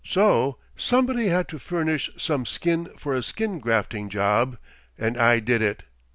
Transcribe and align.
So 0.03 0.57
somebody 0.75 1.27
had 1.27 1.47
to 1.49 1.59
furnish 1.59 2.09
some 2.17 2.43
skin 2.47 2.85
for 2.97 3.13
a 3.13 3.21
skin 3.21 3.59
grafting 3.59 4.09
job, 4.09 4.57
and 4.97 5.15
I 5.15 5.39
did 5.39 5.61
it. 5.61 5.83